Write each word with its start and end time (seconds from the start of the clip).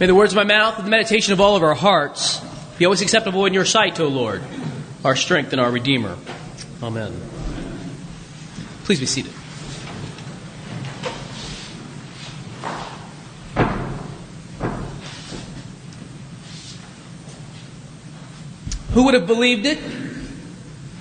May 0.00 0.06
the 0.06 0.14
words 0.14 0.32
of 0.32 0.36
my 0.36 0.44
mouth 0.44 0.76
and 0.78 0.86
the 0.86 0.90
meditation 0.90 1.32
of 1.32 1.40
all 1.40 1.56
of 1.56 1.64
our 1.64 1.74
hearts 1.74 2.40
be 2.78 2.84
always 2.84 3.02
acceptable 3.02 3.46
in 3.46 3.54
your 3.54 3.64
sight, 3.64 3.98
O 3.98 4.06
Lord, 4.06 4.44
our 5.04 5.16
strength 5.16 5.52
and 5.52 5.60
our 5.60 5.72
Redeemer. 5.72 6.16
Amen. 6.80 7.20
Please 8.84 9.00
be 9.00 9.06
seated. 9.06 9.32
Who 18.92 19.04
would 19.04 19.14
have 19.14 19.26
believed 19.26 19.66
it? 19.66 19.80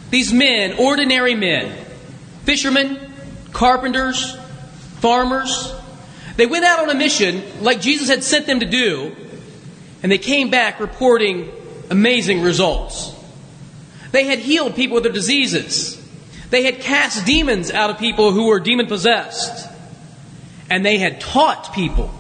These 0.10 0.34
men, 0.34 0.74
ordinary 0.80 1.36
men, 1.36 1.72
fishermen, 2.46 3.14
carpenters, 3.54 4.36
farmers, 5.02 5.76
they 6.38 6.46
went 6.46 6.66
out 6.66 6.80
on 6.80 6.90
a 6.90 6.96
mission 6.96 7.44
like 7.62 7.82
Jesus 7.82 8.08
had 8.08 8.24
sent 8.24 8.46
them 8.46 8.62
to 8.62 8.66
do, 8.66 9.16
and 10.02 10.12
they 10.12 10.18
came 10.20 10.50
back 10.50 10.80
reporting 10.80 11.52
amazing 11.90 12.42
results. 12.42 13.14
They 14.12 14.26
had 14.26 14.40
healed 14.40 14.76
people 14.76 14.96
with 14.96 15.04
their 15.04 15.12
diseases. 15.12 16.02
They 16.50 16.64
had 16.64 16.80
cast 16.80 17.26
demons 17.26 17.72
out 17.72 17.90
of 17.90 17.98
people 17.98 18.32
who 18.32 18.48
were 18.48 18.60
demon 18.60 18.88
possessed. 18.88 19.68
And 20.70 20.86
they 20.86 20.98
had 20.98 21.20
taught 21.20 21.74
people. 21.74 22.12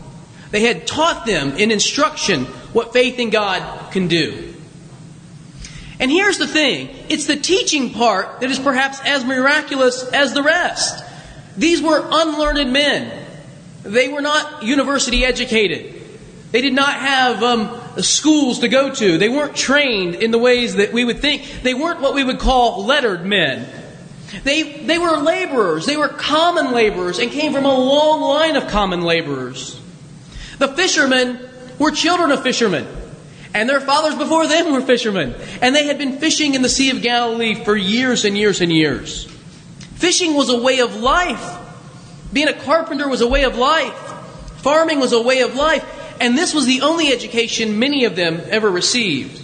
They 0.51 0.61
had 0.61 0.87
taught 0.87 1.25
them 1.25 1.51
in 1.51 1.71
instruction 1.71 2.45
what 2.73 2.93
faith 2.93 3.19
in 3.19 3.29
God 3.29 3.91
can 3.91 4.07
do. 4.07 4.53
And 5.99 6.11
here's 6.11 6.37
the 6.37 6.47
thing 6.47 6.89
it's 7.09 7.25
the 7.25 7.35
teaching 7.35 7.93
part 7.93 8.41
that 8.41 8.49
is 8.49 8.59
perhaps 8.59 8.99
as 9.03 9.25
miraculous 9.25 10.03
as 10.03 10.33
the 10.33 10.43
rest. 10.43 11.03
These 11.57 11.81
were 11.81 12.07
unlearned 12.09 12.71
men. 12.71 13.26
They 13.91 14.09
were 14.09 14.21
not 14.21 14.63
university 14.63 15.25
educated. 15.25 15.93
They 16.51 16.61
did 16.61 16.73
not 16.73 16.93
have 16.93 17.43
um, 17.43 18.01
schools 18.01 18.59
to 18.59 18.67
go 18.67 18.93
to. 18.93 19.17
They 19.17 19.29
weren't 19.29 19.55
trained 19.55 20.15
in 20.15 20.31
the 20.31 20.37
ways 20.37 20.75
that 20.75 20.93
we 20.93 21.03
would 21.03 21.19
think. 21.19 21.61
They 21.63 21.73
weren't 21.73 21.99
what 21.99 22.13
we 22.13 22.23
would 22.23 22.39
call 22.39 22.85
lettered 22.85 23.25
men. 23.25 23.67
They, 24.43 24.83
they 24.85 24.97
were 24.97 25.17
laborers. 25.17 25.85
They 25.85 25.97
were 25.97 26.07
common 26.07 26.71
laborers 26.71 27.19
and 27.19 27.31
came 27.31 27.53
from 27.53 27.65
a 27.65 27.77
long 27.77 28.21
line 28.21 28.55
of 28.55 28.67
common 28.67 29.01
laborers. 29.01 29.79
The 30.59 30.69
fishermen 30.69 31.39
were 31.79 31.91
children 31.91 32.31
of 32.31 32.43
fishermen. 32.43 32.87
And 33.53 33.69
their 33.69 33.81
fathers 33.81 34.15
before 34.15 34.47
them 34.47 34.71
were 34.71 34.81
fishermen. 34.81 35.35
And 35.61 35.75
they 35.75 35.87
had 35.87 35.97
been 35.97 36.19
fishing 36.19 36.53
in 36.53 36.61
the 36.61 36.69
Sea 36.69 36.91
of 36.91 37.01
Galilee 37.01 37.55
for 37.63 37.75
years 37.75 38.25
and 38.25 38.37
years 38.37 38.61
and 38.61 38.71
years. 38.71 39.25
Fishing 39.95 40.35
was 40.35 40.49
a 40.49 40.61
way 40.61 40.79
of 40.79 40.95
life. 40.97 41.57
Being 42.33 42.47
a 42.47 42.53
carpenter 42.53 43.07
was 43.07 43.21
a 43.21 43.27
way 43.27 43.43
of 43.43 43.57
life. 43.57 43.95
Farming 44.57 44.99
was 44.99 45.13
a 45.13 45.21
way 45.21 45.41
of 45.41 45.55
life. 45.55 45.85
And 46.19 46.37
this 46.37 46.53
was 46.53 46.65
the 46.65 46.81
only 46.81 47.09
education 47.09 47.79
many 47.79 48.05
of 48.05 48.15
them 48.15 48.41
ever 48.49 48.69
received. 48.69 49.43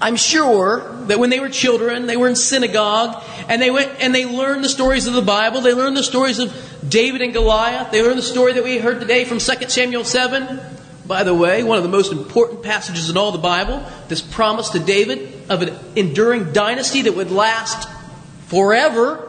I'm 0.00 0.16
sure 0.16 1.04
that 1.06 1.18
when 1.18 1.30
they 1.30 1.40
were 1.40 1.48
children, 1.48 2.06
they 2.06 2.16
were 2.16 2.28
in 2.28 2.36
synagogue 2.36 3.22
and 3.48 3.60
they 3.60 3.70
went 3.70 4.00
and 4.00 4.14
they 4.14 4.26
learned 4.26 4.62
the 4.62 4.68
stories 4.68 5.06
of 5.06 5.14
the 5.14 5.22
Bible. 5.22 5.60
They 5.60 5.72
learned 5.72 5.96
the 5.96 6.02
stories 6.02 6.38
of 6.38 6.52
David 6.86 7.22
and 7.22 7.32
Goliath. 7.32 7.90
They 7.90 8.02
learned 8.02 8.18
the 8.18 8.22
story 8.22 8.52
that 8.54 8.64
we 8.64 8.78
heard 8.78 9.00
today 9.00 9.24
from 9.24 9.38
2 9.38 9.68
Samuel 9.68 10.04
7. 10.04 10.60
By 11.06 11.22
the 11.22 11.34
way, 11.34 11.62
one 11.62 11.76
of 11.76 11.84
the 11.84 11.90
most 11.90 12.12
important 12.12 12.62
passages 12.62 13.10
in 13.10 13.16
all 13.16 13.32
the 13.32 13.38
Bible, 13.38 13.84
this 14.08 14.20
promise 14.20 14.70
to 14.70 14.78
David 14.78 15.50
of 15.50 15.62
an 15.62 15.74
enduring 15.96 16.52
dynasty 16.52 17.02
that 17.02 17.14
would 17.14 17.30
last 17.30 17.88
forever 18.46 19.23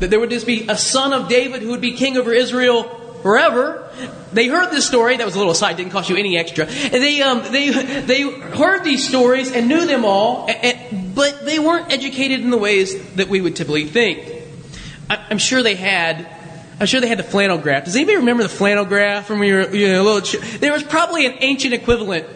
that 0.00 0.10
there 0.10 0.20
would 0.20 0.30
just 0.30 0.46
be 0.46 0.66
a 0.68 0.76
son 0.76 1.12
of 1.12 1.28
David 1.28 1.62
who 1.62 1.70
would 1.70 1.80
be 1.80 1.92
king 1.92 2.16
over 2.16 2.32
Israel 2.32 2.84
forever. 3.22 3.88
They 4.32 4.46
heard 4.46 4.70
this 4.70 4.86
story. 4.86 5.16
That 5.16 5.24
was 5.24 5.34
a 5.34 5.38
little 5.38 5.52
aside. 5.52 5.76
Didn't 5.76 5.92
cost 5.92 6.10
you 6.10 6.16
any 6.16 6.36
extra. 6.38 6.66
And 6.66 6.94
they 6.94 7.22
um, 7.22 7.42
they 7.50 7.70
they 7.70 8.22
heard 8.22 8.84
these 8.84 9.08
stories 9.08 9.50
and 9.52 9.68
knew 9.68 9.86
them 9.86 10.04
all, 10.04 10.46
and, 10.48 11.14
but 11.14 11.44
they 11.44 11.58
weren't 11.58 11.90
educated 11.90 12.40
in 12.40 12.50
the 12.50 12.58
ways 12.58 13.14
that 13.14 13.28
we 13.28 13.40
would 13.40 13.56
typically 13.56 13.86
think. 13.86 14.32
I, 15.08 15.24
I'm 15.30 15.38
sure 15.38 15.62
they 15.62 15.74
had. 15.74 16.28
I'm 16.78 16.86
sure 16.86 17.00
they 17.00 17.08
had 17.08 17.18
the 17.18 17.24
flannel 17.24 17.56
graph. 17.56 17.86
Does 17.86 17.96
anybody 17.96 18.18
remember 18.18 18.42
the 18.42 18.50
flannel 18.50 18.84
graph 18.84 19.26
from 19.26 19.38
when 19.38 19.48
you 19.74 19.88
know, 19.88 20.02
little? 20.02 20.20
Ch- 20.20 20.58
there 20.58 20.72
was 20.72 20.82
probably 20.82 21.24
an 21.24 21.36
ancient 21.40 21.72
equivalent 21.72 22.26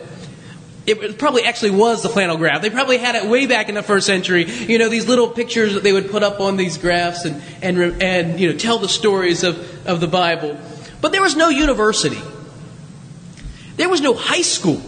it 0.91 1.19
probably 1.19 1.45
actually 1.45 1.71
was 1.71 2.03
the 2.03 2.09
flannel 2.09 2.37
graph. 2.37 2.63
They 2.63 2.71
probably 2.71 2.99
had 2.99 3.15
it 3.15 3.27
way 3.27 3.47
back 3.47 3.69
in 3.69 3.75
the 3.75 3.83
first 3.83 4.07
century. 4.07 4.45
You 4.45 4.79
know, 4.79 4.89
these 4.89 5.09
little 5.09 5.29
pictures 5.29 5.75
that 5.75 5.83
they 5.83 5.93
would 5.93 6.11
put 6.11 6.23
up 6.23 6.41
on 6.41 6.57
these 6.57 6.79
graphs 6.79 7.25
and, 7.25 7.43
and, 7.63 8.03
and 8.03 8.41
you 8.41 8.53
know, 8.53 8.59
tell 8.59 8.79
the 8.79 8.89
stories 8.89 9.43
of, 9.43 9.87
of 9.87 10.01
the 10.01 10.07
Bible. 10.07 10.59
But 11.01 11.13
there 11.13 11.23
was 11.23 11.37
no 11.37 11.49
university. 11.49 12.21
There 13.77 13.89
was 13.89 14.01
no 14.01 14.15
high 14.15 14.43
school. 14.43 14.83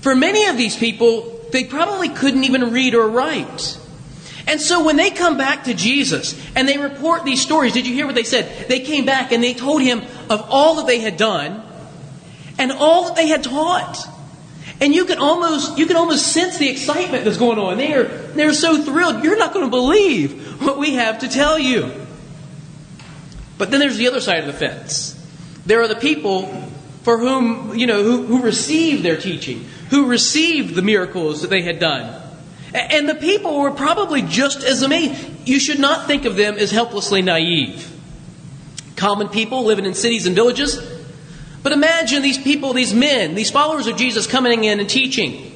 For 0.00 0.14
many 0.14 0.46
of 0.46 0.56
these 0.56 0.76
people, 0.76 1.40
they 1.52 1.64
probably 1.64 2.08
couldn't 2.08 2.44
even 2.44 2.72
read 2.72 2.94
or 2.94 3.08
write. 3.08 3.78
And 4.46 4.60
so 4.60 4.84
when 4.84 4.96
they 4.96 5.10
come 5.10 5.36
back 5.36 5.64
to 5.64 5.74
Jesus 5.74 6.40
and 6.54 6.68
they 6.68 6.78
report 6.78 7.24
these 7.24 7.42
stories, 7.42 7.72
did 7.72 7.86
you 7.86 7.94
hear 7.94 8.06
what 8.06 8.14
they 8.14 8.22
said? 8.22 8.68
They 8.68 8.80
came 8.80 9.04
back 9.04 9.32
and 9.32 9.42
they 9.42 9.54
told 9.54 9.82
him 9.82 10.02
of 10.30 10.46
all 10.50 10.76
that 10.76 10.86
they 10.86 11.00
had 11.00 11.16
done 11.16 11.62
and 12.58 12.72
all 12.72 13.06
that 13.06 13.16
they 13.16 13.26
had 13.26 13.42
taught. 13.42 14.08
And 14.80 14.94
you 14.94 15.06
can 15.06 15.18
almost 15.18 15.78
you 15.78 15.86
can 15.86 15.96
almost 15.96 16.32
sense 16.32 16.58
the 16.58 16.68
excitement 16.68 17.24
that's 17.24 17.38
going 17.38 17.58
on. 17.58 17.78
They 17.78 17.94
are 17.94 18.04
they're 18.04 18.52
so 18.52 18.82
thrilled. 18.82 19.24
You're 19.24 19.38
not 19.38 19.54
going 19.54 19.64
to 19.64 19.70
believe 19.70 20.60
what 20.62 20.78
we 20.78 20.94
have 20.94 21.20
to 21.20 21.28
tell 21.28 21.58
you. 21.58 21.92
But 23.58 23.70
then 23.70 23.80
there's 23.80 23.96
the 23.96 24.08
other 24.08 24.20
side 24.20 24.40
of 24.40 24.46
the 24.46 24.52
fence. 24.52 25.14
There 25.64 25.80
are 25.80 25.88
the 25.88 25.96
people 25.96 26.70
for 27.02 27.18
whom, 27.18 27.76
you 27.78 27.86
know, 27.86 28.02
who, 28.02 28.26
who 28.26 28.42
received 28.42 29.02
their 29.02 29.16
teaching, 29.16 29.64
who 29.90 30.06
received 30.06 30.74
the 30.74 30.82
miracles 30.82 31.42
that 31.42 31.50
they 31.50 31.62
had 31.62 31.78
done. 31.78 32.22
And 32.74 33.08
the 33.08 33.14
people 33.14 33.60
were 33.60 33.70
probably 33.70 34.22
just 34.22 34.62
as 34.62 34.82
amazed. 34.82 35.48
You 35.48 35.58
should 35.58 35.78
not 35.78 36.06
think 36.06 36.24
of 36.24 36.36
them 36.36 36.58
as 36.58 36.70
helplessly 36.70 37.22
naive. 37.22 37.92
Common 38.96 39.28
people 39.28 39.64
living 39.64 39.84
in 39.84 39.94
cities 39.94 40.26
and 40.26 40.34
villages, 40.34 40.76
but 41.66 41.72
imagine 41.72 42.22
these 42.22 42.38
people, 42.38 42.74
these 42.74 42.94
men, 42.94 43.34
these 43.34 43.50
followers 43.50 43.88
of 43.88 43.96
Jesus 43.96 44.28
coming 44.28 44.62
in 44.62 44.78
and 44.78 44.88
teaching. 44.88 45.52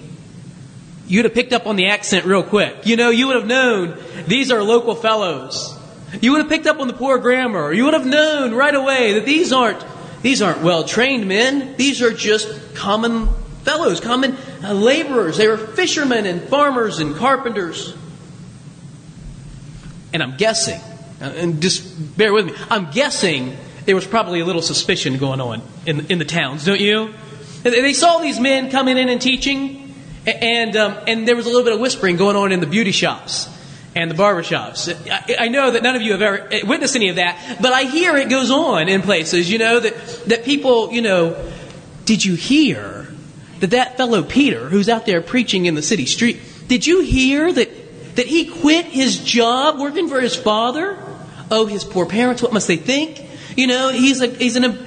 You'd 1.06 1.25
have 1.25 1.34
picked 1.34 1.53
up 1.53 1.69
on 1.69 1.76
the 1.76 1.87
accent 1.87 2.26
real 2.26 2.43
quick. 2.43 2.84
You 2.84 2.97
know, 2.97 3.10
you 3.10 3.28
would 3.28 3.37
have 3.37 3.47
known 3.47 3.97
these 4.26 4.50
are 4.50 4.60
local 4.60 4.97
fellows. 4.97 5.72
You 6.21 6.32
would 6.32 6.41
have 6.41 6.48
picked 6.50 6.66
up 6.66 6.81
on 6.81 6.88
the 6.88 6.94
poor 6.94 7.19
grammar. 7.19 7.72
You 7.72 7.84
would 7.84 7.94
have 7.94 8.06
known 8.06 8.54
right 8.54 8.75
away 8.75 9.12
that 9.12 9.25
these 9.25 9.53
aren't 9.53 9.84
these 10.21 10.43
aren't 10.43 10.62
well 10.62 10.82
trained 10.82 11.28
men. 11.28 11.76
These 11.76 12.03
are 12.03 12.12
just 12.12 12.75
common 12.75 13.28
fellows, 13.62 14.00
common 14.00 14.37
uh, 14.65 14.72
laborers. 14.72 15.37
They 15.37 15.47
were 15.47 15.59
fishermen 15.59 16.27
and 16.27 16.42
farmers 16.42 16.98
and 16.98 17.15
carpenters. 17.15 17.97
And 20.12 20.25
I'm 20.25 20.37
guessing, 20.37 20.81
uh, 21.21 21.27
and 21.37 21.62
just 21.62 22.19
bear 22.19 22.32
with 22.32 22.47
me, 22.47 22.54
I'm 22.69 22.91
guessing 22.91 23.56
there 23.91 23.97
was 23.97 24.06
probably 24.06 24.39
a 24.39 24.45
little 24.45 24.62
suspicion 24.62 25.19
going 25.19 25.41
on 25.41 25.61
in, 25.84 26.06
in 26.06 26.21
the 26.21 26.25
towns, 26.25 26.65
don't 26.65 26.78
you? 26.78 27.12
They 27.65 27.93
saw 27.93 28.19
these 28.19 28.39
men 28.39 28.71
coming 28.71 28.97
in 28.97 29.09
and 29.09 29.21
teaching, 29.21 29.93
and, 30.25 30.77
um, 30.77 30.97
and 31.09 31.27
there 31.27 31.34
was 31.34 31.47
a 31.47 31.49
little 31.49 31.65
bit 31.65 31.73
of 31.73 31.81
whispering 31.81 32.15
going 32.15 32.37
on 32.37 32.53
in 32.53 32.61
the 32.61 32.69
beauty 32.69 32.93
shops 32.93 33.49
and 33.97 34.09
the 34.09 34.15
barber 34.15 34.45
shops. 34.45 34.89
I, 34.89 35.34
I, 35.41 35.49
know 35.49 35.73
that 35.73 35.83
none 35.83 35.97
of 35.97 36.03
you 36.03 36.12
have 36.12 36.23
ever 36.23 36.49
witnessed 36.69 36.95
any 36.95 37.09
of 37.09 37.17
that, 37.17 37.59
but 37.61 37.73
I 37.73 37.83
hear 37.83 38.17
it 38.17 38.31
goes 38.31 38.53
on 38.53 38.89
in 38.89 39.03
places, 39.03 39.51
you 39.51 39.59
know, 39.59 39.81
that, 39.81 39.97
that 40.27 40.45
people, 40.45 40.93
you 40.93 41.03
know, 41.03 41.51
did 42.05 42.25
you 42.25 42.37
hear 42.37 43.09
that 43.59 43.71
that 43.71 43.97
fellow 43.97 44.22
Peter, 44.22 44.69
who's 44.69 44.89
out 44.89 45.05
there 45.05 45.21
preaching 45.21 45.67
in 45.67 45.75
the 45.75 45.83
city 45.83 46.07
street, 46.07 46.41
did 46.69 46.87
you 46.87 47.01
hear 47.03 47.53
that, 47.53 48.15
that 48.15 48.27
he 48.27 48.45
quit 48.45 48.87
his 48.87 49.19
job 49.19 49.81
working 49.81 50.09
for 50.09 50.21
his 50.21 50.37
father? 50.37 50.97
Oh, 51.51 51.67
his 51.67 51.83
poor 51.83 52.07
parents, 52.07 52.41
what 52.41 52.53
must 52.53 52.69
they 52.69 52.77
think? 52.77 53.30
You 53.60 53.66
know, 53.66 53.91
he's 53.91 54.22
a, 54.22 54.26
he's 54.26 54.56
an, 54.56 54.78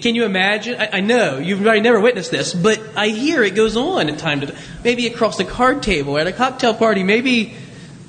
can 0.00 0.14
you 0.14 0.24
imagine? 0.24 0.80
I, 0.80 0.98
I, 0.98 1.00
know 1.00 1.38
you've 1.38 1.60
probably 1.60 1.80
never 1.80 1.98
witnessed 1.98 2.30
this, 2.30 2.54
but 2.54 2.80
I 2.96 3.08
hear 3.08 3.42
it 3.42 3.56
goes 3.56 3.76
on 3.76 4.08
in 4.08 4.16
time 4.16 4.42
to 4.42 4.56
maybe 4.84 5.08
across 5.08 5.38
the 5.38 5.44
card 5.44 5.82
table 5.82 6.16
at 6.16 6.28
a 6.28 6.32
cocktail 6.32 6.72
party. 6.72 7.02
Maybe, 7.02 7.56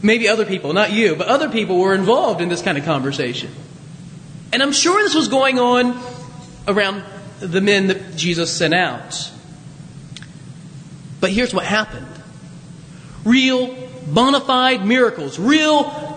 maybe 0.03 0.27
other 0.27 0.45
people, 0.45 0.71
not 0.71 0.91
you, 0.91 1.15
but 1.15 1.29
other 1.29 1.49
people 1.49 1.79
were 1.79 1.95
involved 1.95 2.41
in 2.41 2.49
this 2.49 2.61
kind 2.61 2.77
of 2.77 2.85
conversation. 2.85 3.49
And 4.51 4.61
I'm 4.61 4.71
sure 4.71 5.01
this 5.01 5.15
was 5.15 5.29
going 5.29 5.57
on 5.57 5.99
around 6.67 7.03
the 7.39 7.59
men 7.59 7.87
that 7.87 8.15
Jesus 8.15 8.55
sent 8.55 8.75
out. 8.75 9.31
But 11.21 11.31
here's 11.31 11.55
what 11.55 11.65
happened: 11.65 12.05
real, 13.25 13.75
bona 14.05 14.41
fide 14.41 14.85
miracles, 14.85 15.39
real 15.39 16.12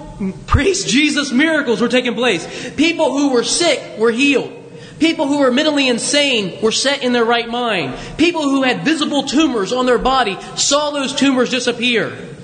praise 0.46 0.84
Jesus, 0.84 1.32
miracles 1.32 1.80
were 1.80 1.88
taking 1.88 2.14
place. 2.14 2.74
People 2.74 3.16
who 3.16 3.32
were 3.32 3.44
sick 3.44 3.98
were 3.98 4.12
healed. 4.12 4.52
People 4.98 5.26
who 5.26 5.40
were 5.40 5.52
mentally 5.52 5.88
insane 5.88 6.62
were 6.62 6.72
set 6.72 7.02
in 7.02 7.12
their 7.12 7.24
right 7.24 7.48
mind. 7.48 7.98
People 8.16 8.42
who 8.42 8.62
had 8.62 8.84
visible 8.84 9.24
tumors 9.24 9.72
on 9.72 9.84
their 9.84 9.98
body 9.98 10.38
saw 10.56 10.90
those 10.90 11.14
tumors 11.14 11.50
disappear. 11.50 12.36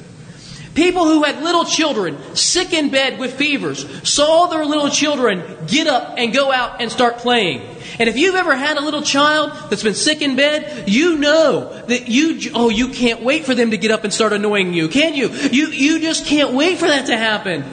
People 0.75 1.05
who 1.05 1.23
had 1.23 1.43
little 1.43 1.67
children 1.67 2.35
sick 2.35 2.73
in 2.73 2.91
bed 2.91 3.19
with 3.19 3.35
fevers 3.35 4.09
saw 4.09 4.47
their 4.47 4.65
little 4.65 4.89
children 4.89 5.43
get 5.67 5.87
up 5.87 6.15
and 6.17 6.33
go 6.33 6.51
out 6.51 6.81
and 6.81 6.91
start 6.91 7.19
playing. 7.19 7.61
And 7.99 8.09
if 8.09 8.17
you've 8.17 8.37
ever 8.37 8.57
had 8.57 8.79
a 8.79 8.81
little 8.81 9.03
child 9.03 9.53
that's 9.69 9.83
been 9.83 9.95
sick 9.95 10.23
in 10.23 10.35
bed, 10.35 10.89
you 10.89 11.19
know 11.19 11.69
that 11.89 12.09
you, 12.09 12.53
oh, 12.55 12.71
you 12.71 12.89
can't 12.89 13.23
wait 13.23 13.45
for 13.45 13.55
them 13.55 13.73
to 13.73 13.77
get 13.77 13.91
up 13.91 14.05
and 14.05 14.13
start 14.13 14.33
annoying 14.33 14.73
you, 14.73 14.89
can 14.89 15.15
you? 15.15 15.29
You, 15.29 15.69
you 15.69 16.01
just 16.01 16.25
can't 16.25 16.55
wait 16.55 16.79
for 16.79 16.87
that 16.87 17.07
to 17.07 17.19
happen. 17.19 17.65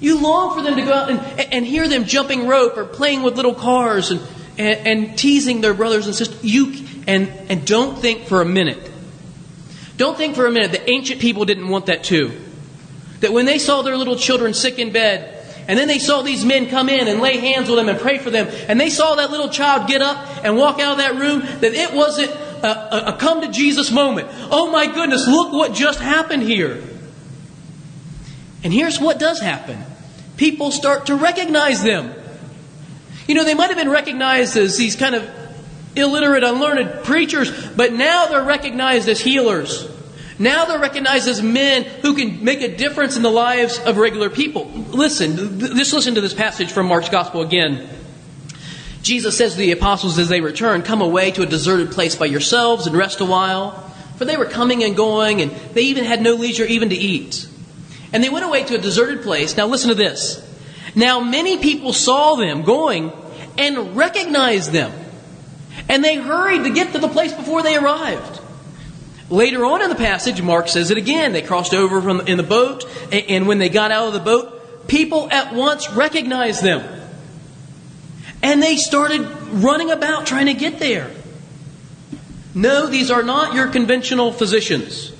You 0.00 0.20
long 0.20 0.56
for 0.56 0.62
them 0.64 0.74
to 0.74 0.82
go 0.82 0.92
out 0.92 1.08
and, 1.08 1.20
and 1.52 1.64
hear 1.64 1.86
them 1.86 2.04
jumping 2.04 2.48
rope 2.48 2.76
or 2.76 2.84
playing 2.84 3.22
with 3.22 3.36
little 3.36 3.54
cars 3.54 4.10
and, 4.10 4.20
and, 4.58 4.86
and 4.86 5.18
teasing 5.18 5.60
their 5.60 5.74
brothers 5.74 6.06
and 6.08 6.16
sisters. 6.16 6.42
You, 6.42 6.84
and, 7.06 7.28
and 7.48 7.64
don't 7.64 7.96
think 7.96 8.24
for 8.24 8.42
a 8.42 8.44
minute. 8.44 8.91
Don't 10.02 10.16
think 10.16 10.34
for 10.34 10.46
a 10.46 10.50
minute 10.50 10.72
that 10.72 10.90
ancient 10.90 11.20
people 11.20 11.44
didn't 11.44 11.68
want 11.68 11.86
that 11.86 12.02
too. 12.02 12.32
That 13.20 13.32
when 13.32 13.46
they 13.46 13.60
saw 13.60 13.82
their 13.82 13.96
little 13.96 14.16
children 14.16 14.52
sick 14.52 14.80
in 14.80 14.92
bed, 14.92 15.46
and 15.68 15.78
then 15.78 15.86
they 15.86 16.00
saw 16.00 16.22
these 16.22 16.44
men 16.44 16.68
come 16.68 16.88
in 16.88 17.06
and 17.06 17.20
lay 17.20 17.36
hands 17.36 17.70
on 17.70 17.76
them 17.76 17.88
and 17.88 18.00
pray 18.00 18.18
for 18.18 18.28
them. 18.28 18.48
And 18.66 18.80
they 18.80 18.90
saw 18.90 19.14
that 19.14 19.30
little 19.30 19.48
child 19.48 19.86
get 19.86 20.02
up 20.02 20.44
and 20.44 20.56
walk 20.56 20.80
out 20.80 20.94
of 20.94 20.98
that 20.98 21.14
room. 21.20 21.42
That 21.60 21.74
it 21.74 21.94
wasn't 21.94 22.32
a, 22.32 22.66
a, 22.66 23.14
a 23.14 23.16
come 23.16 23.42
to 23.42 23.52
Jesus 23.52 23.92
moment. 23.92 24.26
Oh 24.50 24.72
my 24.72 24.92
goodness, 24.92 25.28
look 25.28 25.52
what 25.52 25.72
just 25.72 26.00
happened 26.00 26.42
here. 26.42 26.82
And 28.64 28.72
here's 28.72 28.98
what 28.98 29.20
does 29.20 29.38
happen 29.38 29.84
people 30.36 30.72
start 30.72 31.06
to 31.06 31.14
recognize 31.14 31.84
them. 31.84 32.12
You 33.28 33.36
know, 33.36 33.44
they 33.44 33.54
might 33.54 33.68
have 33.68 33.78
been 33.78 33.88
recognized 33.88 34.56
as 34.56 34.76
these 34.76 34.96
kind 34.96 35.14
of 35.14 35.41
illiterate, 35.96 36.44
unlearned 36.44 37.04
preachers, 37.04 37.50
but 37.72 37.92
now 37.92 38.26
they're 38.26 38.42
recognized 38.42 39.08
as 39.08 39.20
healers. 39.20 39.88
Now 40.38 40.64
they're 40.64 40.80
recognized 40.80 41.28
as 41.28 41.42
men 41.42 41.84
who 41.84 42.14
can 42.14 42.42
make 42.42 42.62
a 42.62 42.76
difference 42.76 43.16
in 43.16 43.22
the 43.22 43.30
lives 43.30 43.78
of 43.78 43.96
regular 43.96 44.30
people. 44.30 44.64
Listen, 44.64 45.60
just 45.60 45.92
listen 45.92 46.14
to 46.14 46.20
this 46.20 46.34
passage 46.34 46.72
from 46.72 46.86
Mark's 46.86 47.08
Gospel 47.08 47.42
again. 47.42 47.88
Jesus 49.02 49.36
says 49.36 49.52
to 49.52 49.58
the 49.58 49.72
apostles 49.72 50.18
as 50.18 50.28
they 50.28 50.40
return, 50.40 50.82
Come 50.82 51.02
away 51.02 51.32
to 51.32 51.42
a 51.42 51.46
deserted 51.46 51.90
place 51.90 52.14
by 52.16 52.26
yourselves 52.26 52.86
and 52.86 52.96
rest 52.96 53.20
a 53.20 53.24
while. 53.24 53.72
For 54.16 54.24
they 54.24 54.36
were 54.36 54.44
coming 54.44 54.84
and 54.84 54.96
going, 54.96 55.40
and 55.40 55.50
they 55.74 55.82
even 55.82 56.04
had 56.04 56.22
no 56.22 56.34
leisure 56.34 56.64
even 56.64 56.90
to 56.90 56.94
eat. 56.94 57.48
And 58.12 58.22
they 58.22 58.28
went 58.28 58.44
away 58.44 58.62
to 58.64 58.74
a 58.76 58.78
deserted 58.78 59.22
place. 59.22 59.56
Now 59.56 59.66
listen 59.66 59.88
to 59.88 59.94
this. 59.94 60.48
Now 60.94 61.20
many 61.20 61.58
people 61.58 61.92
saw 61.92 62.36
them 62.36 62.62
going 62.62 63.12
and 63.58 63.96
recognized 63.96 64.70
them. 64.70 64.92
And 65.88 66.04
they 66.04 66.16
hurried 66.16 66.64
to 66.64 66.70
get 66.70 66.92
to 66.92 66.98
the 66.98 67.08
place 67.08 67.32
before 67.32 67.62
they 67.62 67.76
arrived. 67.76 68.40
Later 69.30 69.64
on 69.64 69.82
in 69.82 69.88
the 69.88 69.94
passage, 69.94 70.42
Mark 70.42 70.68
says 70.68 70.90
it 70.90 70.98
again. 70.98 71.32
They 71.32 71.42
crossed 71.42 71.72
over 71.72 72.02
from, 72.02 72.20
in 72.22 72.36
the 72.36 72.42
boat, 72.42 72.84
and 73.10 73.46
when 73.46 73.58
they 73.58 73.68
got 73.68 73.90
out 73.90 74.08
of 74.08 74.12
the 74.12 74.20
boat, 74.20 74.88
people 74.88 75.30
at 75.30 75.54
once 75.54 75.90
recognized 75.90 76.62
them. 76.62 77.00
And 78.42 78.62
they 78.62 78.76
started 78.76 79.22
running 79.52 79.90
about 79.90 80.26
trying 80.26 80.46
to 80.46 80.54
get 80.54 80.78
there. 80.78 81.10
No, 82.54 82.86
these 82.88 83.10
are 83.10 83.22
not 83.22 83.54
your 83.54 83.68
conventional 83.68 84.32
physicians. 84.32 85.12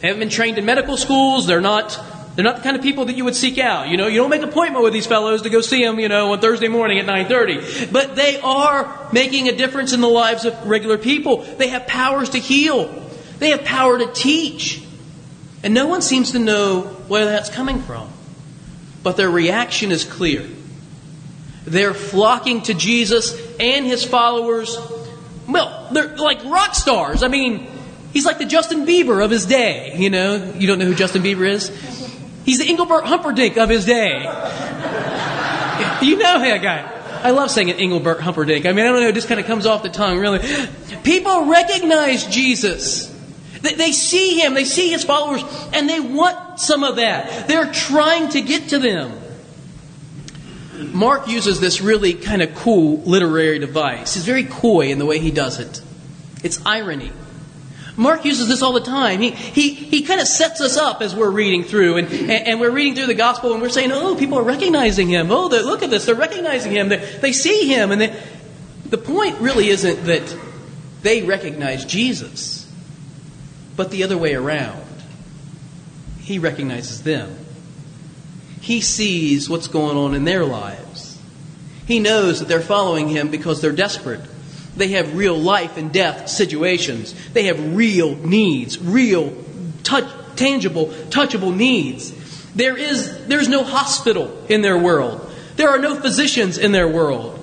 They 0.00 0.08
haven't 0.08 0.20
been 0.20 0.30
trained 0.30 0.58
in 0.58 0.64
medical 0.64 0.96
schools. 0.96 1.46
They're 1.46 1.60
not, 1.60 1.96
they're 2.34 2.44
not 2.44 2.56
the 2.56 2.62
kind 2.62 2.76
of 2.76 2.82
people 2.82 3.04
that 3.06 3.16
you 3.16 3.24
would 3.24 3.36
seek 3.36 3.58
out. 3.58 3.88
You 3.88 3.96
know, 3.96 4.06
you 4.06 4.16
don't 4.16 4.30
make 4.30 4.42
an 4.42 4.48
appointment 4.48 4.82
with 4.82 4.92
these 4.92 5.06
fellows 5.06 5.42
to 5.42 5.50
go 5.50 5.60
see 5.60 5.84
them, 5.84 6.00
you 6.00 6.08
know, 6.08 6.32
on 6.32 6.40
Thursday 6.40 6.68
morning 6.68 6.98
at 6.98 7.06
9.30. 7.06 7.92
But 7.92 8.16
they 8.16 8.40
are 8.40 9.08
making 9.12 9.48
a 9.48 9.56
difference 9.56 9.92
in 9.92 10.00
the 10.00 10.08
lives 10.08 10.46
of 10.46 10.66
regular 10.66 10.96
people. 10.96 11.42
They 11.42 11.68
have 11.68 11.86
powers 11.86 12.30
to 12.30 12.38
heal. 12.38 12.88
They 13.38 13.50
have 13.50 13.64
power 13.64 13.98
to 13.98 14.10
teach. 14.12 14.82
And 15.62 15.74
no 15.74 15.86
one 15.86 16.00
seems 16.00 16.32
to 16.32 16.38
know 16.38 16.82
where 17.08 17.26
that's 17.26 17.50
coming 17.50 17.82
from. 17.82 18.08
But 19.02 19.16
their 19.16 19.30
reaction 19.30 19.92
is 19.92 20.04
clear. 20.04 20.48
They're 21.64 21.94
flocking 21.94 22.62
to 22.62 22.74
Jesus 22.74 23.36
and 23.60 23.84
his 23.84 24.04
followers. 24.04 24.78
Well, 25.46 25.88
they're 25.92 26.16
like 26.16 26.42
rock 26.44 26.74
stars. 26.74 27.22
I 27.22 27.28
mean, 27.28 27.66
he's 28.12 28.24
like 28.24 28.38
the 28.38 28.46
Justin 28.46 28.86
Bieber 28.86 29.22
of 29.24 29.30
his 29.30 29.44
day. 29.44 29.94
You 29.96 30.10
know, 30.10 30.54
you 30.56 30.66
don't 30.66 30.78
know 30.78 30.86
who 30.86 30.94
Justin 30.94 31.22
Bieber 31.22 31.46
is? 31.46 31.70
He's 32.44 32.58
the 32.58 32.68
Engelbert 32.68 33.04
Humperdinck 33.04 33.56
of 33.56 33.68
his 33.68 33.84
day. 33.84 34.20
You 36.02 36.16
know 36.16 36.40
that 36.40 36.60
guy. 36.62 37.00
I 37.22 37.30
love 37.30 37.50
saying 37.50 37.68
it, 37.68 37.78
Engelbert 37.78 38.20
Humperdinck. 38.20 38.66
I 38.66 38.72
mean, 38.72 38.84
I 38.84 38.88
don't 38.88 39.00
know, 39.00 39.08
it 39.08 39.14
just 39.14 39.28
kind 39.28 39.38
of 39.38 39.46
comes 39.46 39.64
off 39.64 39.84
the 39.84 39.88
tongue, 39.88 40.18
really. 40.18 40.40
People 41.04 41.46
recognize 41.46 42.26
Jesus. 42.26 43.08
They, 43.60 43.74
they 43.74 43.92
see 43.92 44.40
him, 44.40 44.54
they 44.54 44.64
see 44.64 44.90
his 44.90 45.04
followers, 45.04 45.42
and 45.72 45.88
they 45.88 46.00
want 46.00 46.58
some 46.58 46.82
of 46.82 46.96
that. 46.96 47.46
They're 47.46 47.72
trying 47.72 48.30
to 48.30 48.40
get 48.42 48.70
to 48.70 48.80
them. 48.80 49.12
Mark 50.92 51.28
uses 51.28 51.60
this 51.60 51.80
really 51.80 52.14
kind 52.14 52.42
of 52.42 52.56
cool 52.56 52.98
literary 53.02 53.60
device. 53.60 54.14
He's 54.14 54.24
very 54.24 54.44
coy 54.44 54.88
in 54.88 54.98
the 54.98 55.06
way 55.06 55.20
he 55.20 55.30
does 55.30 55.60
it. 55.60 55.80
It's 56.42 56.64
irony. 56.66 57.12
Mark 58.02 58.24
uses 58.24 58.48
this 58.48 58.62
all 58.62 58.72
the 58.72 58.80
time. 58.80 59.20
He, 59.20 59.30
he, 59.30 59.72
he 59.72 60.02
kind 60.02 60.20
of 60.20 60.26
sets 60.26 60.60
us 60.60 60.76
up 60.76 61.00
as 61.00 61.14
we're 61.14 61.30
reading 61.30 61.64
through, 61.64 61.96
and, 61.96 62.08
and, 62.12 62.30
and, 62.30 62.60
we're 62.60 62.70
reading 62.70 62.94
through 62.94 63.06
the 63.06 63.14
gospel, 63.14 63.52
and 63.52 63.62
we're 63.62 63.68
saying, 63.68 63.92
oh, 63.92 64.16
people 64.16 64.38
are 64.38 64.44
recognizing 64.44 65.08
him. 65.08 65.30
Oh, 65.30 65.46
look 65.46 65.82
at 65.82 65.90
this. 65.90 66.06
They're 66.06 66.14
recognizing 66.14 66.72
him. 66.72 66.88
They, 66.88 66.96
they 66.96 67.32
see 67.32 67.68
him. 67.68 67.92
And 67.92 68.00
they, 68.00 68.22
the 68.86 68.98
point 68.98 69.40
really 69.40 69.68
isn't 69.68 70.04
that 70.04 70.36
they 71.02 71.22
recognize 71.22 71.84
Jesus 71.84 72.62
but 73.76 73.90
the 73.90 74.04
other 74.04 74.18
way 74.18 74.34
around. 74.34 74.84
He 76.20 76.38
recognizes 76.38 77.02
them. 77.02 77.36
He 78.60 78.80
sees 78.80 79.48
what's 79.50 79.66
going 79.66 79.96
on 79.96 80.14
in 80.14 80.24
their 80.24 80.44
lives. 80.44 81.18
He 81.86 81.98
knows 81.98 82.38
that 82.38 82.48
they're 82.48 82.60
following 82.60 83.08
him 83.08 83.28
because 83.28 83.60
they're 83.60 83.72
desperate. 83.72 84.20
They 84.76 84.88
have 84.88 85.14
real 85.14 85.36
life 85.36 85.76
and 85.76 85.92
death 85.92 86.28
situations. 86.28 87.14
They 87.32 87.44
have 87.44 87.76
real 87.76 88.16
needs, 88.16 88.78
real, 88.78 89.32
touch, 89.82 90.08
tangible, 90.36 90.86
touchable 91.10 91.54
needs. 91.54 92.12
There 92.54 92.76
is 92.76 93.26
there's 93.26 93.48
no 93.48 93.64
hospital 93.64 94.44
in 94.48 94.62
their 94.62 94.78
world. 94.78 95.30
There 95.56 95.68
are 95.68 95.78
no 95.78 95.94
physicians 95.94 96.58
in 96.58 96.72
their 96.72 96.88
world. 96.88 97.38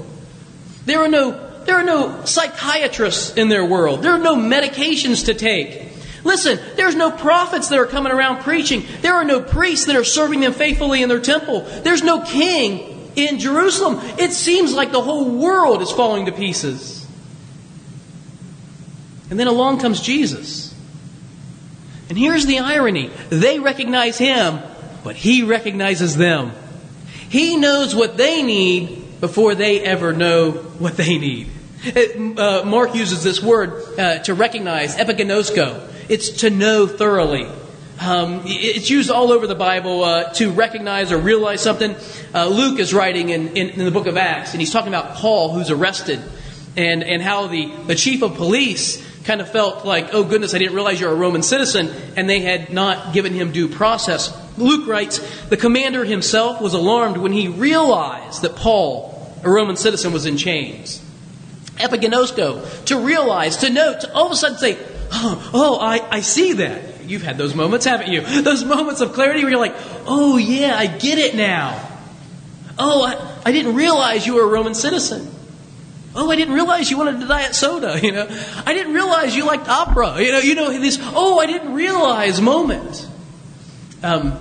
There 0.86 1.00
are 1.00 1.08
no 1.08 1.48
there 1.66 1.76
are 1.76 1.84
no 1.84 2.26
psychiatrists 2.26 3.36
in 3.38 3.50
their 3.50 3.66
world. 3.66 4.02
There 4.02 4.14
are 4.14 4.20
no 4.20 4.36
medications 4.36 5.26
to 5.26 5.34
take. 5.34 5.88
Listen, 6.24 6.60
there's 6.76 6.96
no 6.96 7.12
prophets 7.12 7.70
that 7.70 7.80
are 7.80 7.86
coming 7.86 8.12
around 8.12 8.42
preaching. 8.42 8.84
There 9.02 9.14
are 9.14 9.24
no 9.24 9.42
priests 9.42 9.86
that 9.86 9.96
are 9.96 10.04
serving 10.04 10.42
them 10.42 10.54
faithfully 10.54 11.02
in 11.02 11.10
their 11.10 11.22
temple. 11.22 11.62
There's 11.62 12.04
no 12.04 12.22
king 12.24 13.12
in 13.16 13.40
Jerusalem. 13.40 14.00
It 14.18 14.34
seems 14.34 14.74
like 14.74 14.92
the 14.92 15.02
whole 15.02 15.30
world 15.30 15.82
is 15.82 15.92
falling 15.92 16.26
to 16.26 16.32
pieces. 16.32 16.99
And 19.30 19.40
then 19.40 19.48
along 19.48 19.80
comes 19.80 20.02
Jesus. 20.02 20.74
And 22.10 22.18
here's 22.18 22.46
the 22.46 22.60
irony 22.60 23.12
they 23.30 23.60
recognize 23.60 24.18
him, 24.18 24.60
but 25.04 25.16
he 25.16 25.44
recognizes 25.44 26.18
them. 26.18 26.52
He 27.30 27.58
knows 27.58 27.96
what 27.96 28.18
they 28.18 28.42
need 28.42 29.22
before 29.22 29.54
they 29.54 29.82
ever 29.82 30.14
know 30.14 30.52
what 30.52 30.98
they 30.98 31.20
need. 31.20 31.50
Uh, 31.96 32.64
Mark 32.66 32.96
uses 32.96 33.24
this 33.24 33.42
word 33.42 34.00
uh, 34.00 34.20
to 34.24 34.34
recognize, 34.34 34.96
epiginosko. 34.96 35.88
It's 36.10 36.30
to 36.42 36.50
know 36.50 36.88
thoroughly. 36.88 37.48
Um, 38.02 38.42
it's 38.46 38.90
used 38.90 39.12
all 39.12 39.32
over 39.32 39.46
the 39.46 39.56
Bible 39.56 40.04
uh, 40.04 40.34
to 40.34 40.52
recognize 40.52 41.12
or 41.12 41.18
realize 41.18 41.62
something. 41.62 41.96
Uh, 42.34 42.48
Luke 42.48 42.80
is 42.80 42.94
writing 42.94 43.30
in, 43.30 43.50
in, 43.50 43.70
in, 43.70 43.86
the 43.86 43.92
book 43.92 44.08
of 44.08 44.18
Acts, 44.18 44.54
and 44.54 44.62
he's 44.62 44.72
talking 44.72 44.88
about 44.88 45.16
Paul, 45.16 45.54
who's 45.54 45.70
arrested, 45.70 46.22
and, 46.78 47.04
and 47.04 47.22
how 47.22 47.48
the, 47.48 47.72
the 47.88 47.96
chief 47.96 48.22
of 48.24 48.36
police 48.36 49.06
kind 49.30 49.42
of 49.42 49.52
felt 49.52 49.86
like, 49.86 50.12
oh 50.12 50.24
goodness, 50.24 50.56
I 50.56 50.58
didn't 50.58 50.74
realize 50.74 51.00
you're 51.00 51.12
a 51.12 51.16
Roman 51.16 51.44
citizen, 51.44 51.92
and 52.18 52.28
they 52.28 52.40
had 52.40 52.74
not 52.74 53.14
given 53.14 53.32
him 53.32 53.52
due 53.52 53.68
process. 53.68 54.36
Luke 54.58 54.88
writes, 54.88 55.20
the 55.50 55.56
commander 55.56 56.04
himself 56.04 56.60
was 56.60 56.74
alarmed 56.74 57.18
when 57.18 57.32
he 57.32 57.48
realized 57.48 58.42
that 58.42 58.56
Paul, 58.56 59.32
a 59.44 59.50
Roman 59.52 59.76
citizen, 59.76 60.14
was 60.14 60.26
in 60.26 60.36
chains. 60.36 61.00
Epiginosko, 61.76 62.86
to 62.86 63.00
realize, 63.02 63.58
to 63.58 63.70
note, 63.70 64.02
to 64.02 64.12
all 64.16 64.26
of 64.26 64.32
a 64.32 64.36
sudden 64.36 64.58
say, 64.58 64.80
oh, 65.12 65.52
oh 65.54 65.80
I, 65.80 66.08
I 66.10 66.22
see 66.22 66.54
that. 66.54 67.04
You've 67.06 67.22
had 67.22 67.38
those 67.38 67.54
moments, 67.54 67.86
haven't 67.86 68.12
you? 68.12 68.22
Those 68.42 68.64
moments 68.64 69.02
of 69.02 69.14
clarity 69.14 69.44
where 69.44 69.52
you're 69.52 69.60
like, 69.60 69.76
oh, 70.08 70.38
yeah, 70.38 70.76
I 70.76 70.88
get 70.88 71.20
it 71.20 71.36
now. 71.36 71.88
Oh, 72.80 73.04
I, 73.04 73.42
I 73.46 73.52
didn't 73.52 73.76
realize 73.76 74.26
you 74.26 74.36
were 74.36 74.44
a 74.44 74.48
Roman 74.48 74.74
citizen. 74.74 75.30
Oh, 76.16 76.32
I 76.32 76.36
didn't 76.36 76.56
realize 76.56 76.90
you 76.90 76.98
wanted 76.98 77.20
to 77.20 77.28
diet 77.28 77.54
soda. 77.56 78.00
You 78.02 78.12
know, 78.12 78.28
I 78.66 78.74
didn't 78.74 78.94
realize 78.94 79.36
you 79.36 79.46
liked 79.46 79.68
opera. 79.68 80.22
You 80.22 80.32
know, 80.32 80.40
you 80.40 80.56
know 80.56 80.72
this. 80.72 80.98
Oh, 81.00 81.40
I 81.40 81.46
didn't 81.46 81.74
realize 81.74 82.42
moment. 82.42 83.08
Um, 84.02 84.40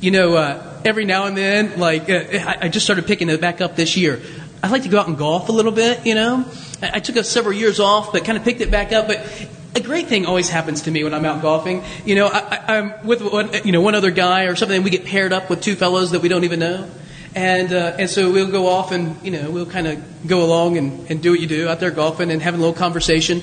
you 0.00 0.10
know, 0.10 0.36
uh, 0.36 0.80
every 0.84 1.04
now 1.04 1.24
and 1.24 1.36
then, 1.36 1.78
like 1.78 2.08
uh, 2.08 2.24
I, 2.32 2.56
I 2.62 2.68
just 2.68 2.86
started 2.86 3.06
picking 3.06 3.28
it 3.28 3.40
back 3.40 3.60
up 3.60 3.76
this 3.76 3.96
year. 3.96 4.20
I 4.62 4.68
like 4.68 4.82
to 4.82 4.88
go 4.88 4.98
out 4.98 5.08
and 5.08 5.16
golf 5.16 5.48
a 5.48 5.52
little 5.52 5.72
bit. 5.72 6.06
You 6.06 6.14
know, 6.14 6.44
I, 6.82 6.90
I 6.94 7.00
took 7.00 7.16
a 7.16 7.24
several 7.24 7.54
years 7.54 7.80
off, 7.80 8.12
but 8.12 8.24
kind 8.24 8.38
of 8.38 8.44
picked 8.44 8.60
it 8.60 8.70
back 8.70 8.92
up. 8.92 9.08
But 9.08 9.48
a 9.74 9.80
great 9.80 10.06
thing 10.06 10.26
always 10.26 10.48
happens 10.48 10.82
to 10.82 10.90
me 10.90 11.04
when 11.04 11.14
I'm 11.14 11.24
out 11.24 11.42
golfing. 11.42 11.82
You 12.04 12.14
know, 12.16 12.28
I, 12.28 12.76
am 12.76 13.06
with 13.06 13.22
one, 13.22 13.50
you 13.64 13.72
know 13.72 13.80
one 13.80 13.94
other 13.94 14.10
guy 14.10 14.44
or 14.44 14.56
something. 14.56 14.82
We 14.82 14.90
get 14.90 15.04
paired 15.04 15.32
up 15.32 15.50
with 15.50 15.60
two 15.60 15.74
fellows 15.74 16.12
that 16.12 16.22
we 16.22 16.28
don't 16.28 16.44
even 16.44 16.60
know, 16.60 16.90
and 17.34 17.72
uh, 17.72 17.96
and 17.98 18.08
so 18.10 18.30
we'll 18.30 18.50
go 18.50 18.66
off 18.68 18.92
and 18.92 19.16
you 19.24 19.30
know 19.30 19.50
we'll 19.50 19.66
kind 19.66 19.86
of 19.86 20.26
go 20.26 20.44
along 20.44 20.76
and, 20.76 21.10
and 21.10 21.22
do 21.22 21.30
what 21.32 21.40
you 21.40 21.46
do 21.46 21.68
out 21.68 21.80
there 21.80 21.90
golfing 21.90 22.30
and 22.30 22.42
having 22.42 22.60
a 22.60 22.62
little 22.62 22.78
conversation. 22.78 23.42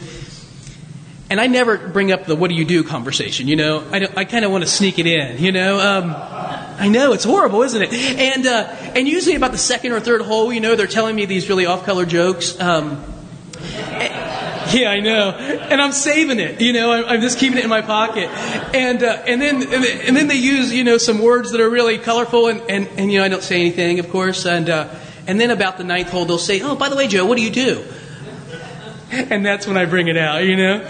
And 1.30 1.42
I 1.42 1.48
never 1.48 1.78
bring 1.78 2.12
up 2.12 2.26
the 2.26 2.36
"what 2.36 2.50
do 2.50 2.56
you 2.56 2.66
do" 2.66 2.84
conversation. 2.84 3.48
You 3.48 3.56
know, 3.56 3.84
I, 3.92 4.08
I 4.16 4.26
kind 4.26 4.46
of 4.46 4.52
want 4.52 4.64
to 4.64 4.70
sneak 4.70 5.00
it 5.00 5.08
in. 5.08 5.44
You 5.44 5.52
know. 5.52 5.80
Um, 5.80 6.16
I 6.78 6.90
know 6.90 7.14
it's 7.14 7.24
horrible, 7.24 7.64
isn't 7.64 7.82
it? 7.82 7.94
And 7.94 8.46
uh, 8.46 8.68
and 8.96 9.08
usually 9.08 9.36
about 9.36 9.54
the 9.54 9.58
second 9.58 9.94
or 9.94 10.00
third 10.00 10.22
hole, 10.22 10.52
you 10.52 10.60
know, 10.60 10.76
they're 10.76 10.88
telling 10.88 11.16
me 11.16 11.26
these 11.26 11.48
really 11.50 11.66
off-color 11.66 12.06
jokes. 12.06 12.60
Um, 12.60 13.02
yeah, 14.74 14.90
I 14.90 15.00
know, 15.00 15.32
and 15.32 15.82
I'm 15.82 15.92
saving 15.92 16.40
it. 16.40 16.62
You 16.62 16.74
know, 16.74 16.92
I'm, 16.92 17.22
just 17.22 17.38
keeping 17.40 17.58
it 17.58 17.64
in 17.64 17.70
my 17.70 17.82
pocket, 17.82 18.30
and 18.74 19.04
uh, 19.04 19.24
and 19.28 19.42
then 19.42 19.62
and 19.62 20.16
then 20.16 20.28
they 20.28 20.36
use 20.36 20.72
you 20.74 20.84
know 20.84 20.98
some 20.98 21.20
words 21.20 21.52
that 21.52 21.62
are 21.62 21.70
really 21.70 21.98
colorful, 21.98 22.48
and 22.48 22.62
and, 22.70 22.88
and 22.98 23.12
you 23.12 23.20
know 23.20 23.26
I 23.26 23.28
don't 23.28 23.44
say 23.44 23.62
anything, 23.62 24.00
of 24.00 24.10
course, 24.10 24.46
and 24.46 24.70
uh, 24.70 24.88
and 25.28 25.40
then 25.40 25.52
about 25.52 25.78
the 25.78 25.84
ninth 25.84 26.10
hole 26.10 26.26
they'll 26.26 26.38
say, 26.38 26.62
oh, 26.62 26.76
by 26.76 26.90
the 26.90 26.96
way, 26.96 27.08
Joe, 27.08 27.26
what 27.26 27.38
do 27.38 27.44
you 27.44 27.52
do? 27.52 27.84
And 29.12 29.46
that's 29.46 29.66
when 29.66 29.78
I 29.78 29.86
bring 29.86 30.08
it 30.08 30.18
out, 30.18 30.44
you 30.44 30.58
know. 30.58 30.84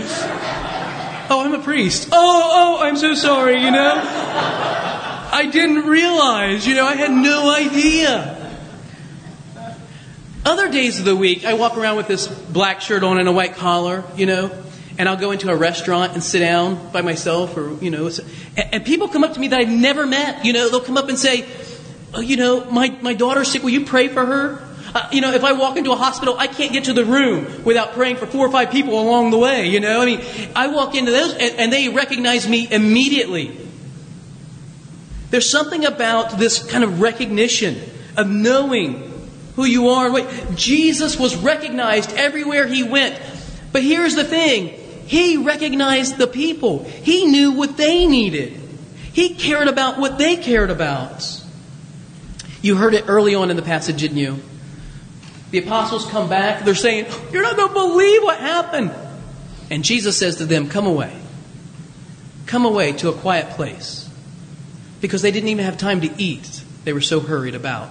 Oh, 1.30 1.44
I'm 1.46 1.54
a 1.54 1.62
priest. 1.62 2.10
Oh, 2.12 2.78
oh, 2.80 2.84
I'm 2.84 2.96
so 2.98 3.14
sorry, 3.14 3.62
you 3.62 3.70
know. 3.70 4.02
I 5.32 5.50
didn't 5.52 5.86
realize, 5.86 6.66
you 6.66 6.76
know, 6.76 6.86
I 6.86 6.96
had 6.96 7.12
no 7.12 7.54
idea. 7.54 8.45
Other 10.46 10.70
days 10.70 11.00
of 11.00 11.06
the 11.06 11.16
week, 11.16 11.44
I 11.44 11.56
walk 11.56 11.76
around 11.76 11.98
with 11.98 12.08
this 12.08 12.28
black 12.28 12.80
shirt 12.80 13.02
on 13.02 13.18
and 13.18 13.28
a 13.28 13.32
white 13.32 13.56
collar, 13.56 14.04
you 14.16 14.28
know, 14.28 14.52
and 14.96 15.10
I'll 15.10 15.18
go 15.18 15.32
into 15.32 15.50
a 15.50 15.56
restaurant 15.56 16.14
and 16.14 16.24
sit 16.24 16.38
down 16.38 16.92
by 16.92 17.02
myself, 17.02 17.58
or 17.58 17.74
you 17.84 17.90
know, 17.90 18.12
and, 18.56 18.86
people 18.86 19.08
come 19.08 19.24
up 19.24 19.34
to 19.34 19.40
me 19.40 19.48
that 19.48 19.60
I've 19.60 19.70
never 19.70 20.06
met. 20.06 20.46
You 20.46 20.54
know, 20.54 20.70
they'll 20.70 20.82
come 20.82 20.98
up 20.98 21.10
and 21.10 21.18
say, 21.18 21.48
oh, 22.14 22.22
"You 22.22 22.38
know, 22.38 22.64
my 22.70 22.90
my 23.02 23.16
daughter's 23.16 23.52
sick. 23.52 23.64
Will 23.64 23.72
you 23.72 23.86
pray 23.86 24.08
for 24.08 24.24
her?" 24.24 24.64
Uh, 24.94 25.10
you 25.12 25.20
know, 25.20 25.34
if 25.34 25.44
I 25.44 25.54
walk 25.54 25.78
into 25.78 25.92
a 25.92 25.96
hospital, 25.96 26.36
I 26.38 26.46
can't 26.46 26.72
get 26.72 26.84
to 26.84 26.94
the 26.94 27.06
room 27.06 27.64
without 27.64 27.94
praying 27.94 28.18
for 28.18 28.28
four 28.28 28.46
or 28.46 28.52
five 28.52 28.70
people 28.70 29.02
along 29.02 29.32
the 29.32 29.40
way. 29.40 29.68
You 29.68 29.80
know, 29.80 30.00
I 30.00 30.06
mean, 30.06 30.22
I 30.56 30.68
walk 30.68 30.94
into 30.94 31.10
those 31.10 31.34
and, 31.34 31.56
and 31.60 31.74
they 31.74 31.90
recognize 31.90 32.48
me 32.48 32.68
immediately. 32.72 33.58
There's 35.32 35.50
something 35.50 35.86
about 35.86 36.38
this 36.38 36.64
kind 36.64 36.84
of 36.84 37.02
recognition 37.02 37.82
of 38.16 38.30
knowing 38.30 39.15
who 39.56 39.66
you 39.66 39.90
are. 39.90 40.12
Wait, 40.12 40.28
Jesus 40.56 41.18
was 41.20 41.36
recognized 41.36 42.12
everywhere 42.14 42.68
he 42.68 42.84
went. 42.84 43.20
But 43.72 43.84
here's 43.84 44.16
the 44.16 44.24
thing 44.24 44.70
he 45.06 45.38
recognized 45.38 46.18
the 46.18 46.28
people, 46.28 46.84
he 46.84 47.26
knew 47.26 47.52
what 47.52 47.78
they 47.78 48.08
needed, 48.08 48.60
he 49.14 49.36
cared 49.36 49.68
about 49.68 50.00
what 50.00 50.18
they 50.18 50.38
cared 50.38 50.70
about. 50.70 51.42
You 52.62 52.76
heard 52.76 52.96
it 52.96 53.06
early 53.08 53.36
on 53.36 53.52
in 53.52 53.58
the 53.58 53.62
passage, 53.62 54.00
didn't 54.00 54.18
you? 54.18 54.40
The 55.52 55.60
apostles 55.60 56.10
come 56.10 56.28
back, 56.28 56.66
they're 56.66 56.74
saying, 56.74 57.06
You're 57.32 57.44
not 57.44 57.56
going 57.56 57.68
to 57.70 57.74
believe 57.74 58.24
what 58.24 58.40
happened. 58.40 58.92
And 59.70 59.84
Jesus 59.84 60.18
says 60.18 60.38
to 60.38 60.46
them, 60.46 60.68
Come 60.68 60.88
away. 60.88 61.16
Come 62.48 62.66
away 62.66 62.94
to 62.94 63.10
a 63.10 63.14
quiet 63.14 63.52
place. 63.52 64.10
Because 65.02 65.22
they 65.22 65.32
didn't 65.32 65.50
even 65.50 65.66
have 65.66 65.78
time 65.78 66.02
to 66.02 66.10
eat, 66.22 66.64
they 66.84 66.94
were 66.94 67.02
so 67.02 67.20
hurried 67.20 67.56
about. 67.56 67.90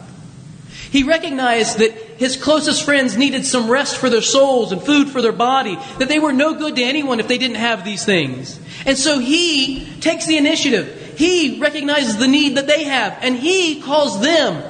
He 0.94 1.02
recognized 1.02 1.78
that 1.78 1.90
his 2.18 2.36
closest 2.36 2.84
friends 2.84 3.16
needed 3.16 3.44
some 3.44 3.68
rest 3.68 3.96
for 3.96 4.08
their 4.08 4.22
souls 4.22 4.70
and 4.70 4.80
food 4.80 5.08
for 5.08 5.20
their 5.20 5.32
body, 5.32 5.76
that 5.98 6.08
they 6.08 6.20
were 6.20 6.32
no 6.32 6.54
good 6.54 6.76
to 6.76 6.84
anyone 6.84 7.18
if 7.18 7.26
they 7.26 7.36
didn't 7.36 7.56
have 7.56 7.84
these 7.84 8.04
things. 8.04 8.60
And 8.86 8.96
so 8.96 9.18
he 9.18 9.86
takes 10.00 10.26
the 10.26 10.36
initiative. 10.36 11.16
He 11.18 11.58
recognizes 11.58 12.16
the 12.16 12.28
need 12.28 12.58
that 12.58 12.68
they 12.68 12.84
have, 12.84 13.18
and 13.22 13.34
he 13.34 13.82
calls 13.82 14.20
them 14.20 14.62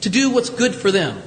to 0.00 0.08
do 0.10 0.30
what's 0.30 0.50
good 0.50 0.74
for 0.74 0.90
them. 0.90 1.22